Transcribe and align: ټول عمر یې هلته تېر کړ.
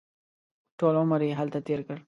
ټول 0.79 0.93
عمر 1.01 1.19
یې 1.27 1.37
هلته 1.39 1.59
تېر 1.67 1.79
کړ. 1.87 1.97